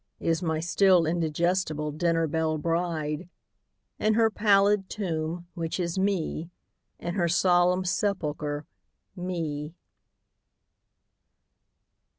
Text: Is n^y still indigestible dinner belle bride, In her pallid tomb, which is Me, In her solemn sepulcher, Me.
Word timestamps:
Is 0.19 0.41
n^y 0.41 0.63
still 0.63 1.05
indigestible 1.05 1.91
dinner 1.91 2.25
belle 2.25 2.57
bride, 2.57 3.29
In 3.99 4.15
her 4.15 4.31
pallid 4.31 4.89
tomb, 4.89 5.45
which 5.53 5.79
is 5.79 5.99
Me, 5.99 6.49
In 6.97 7.13
her 7.13 7.27
solemn 7.27 7.85
sepulcher, 7.85 8.65
Me. 9.15 9.75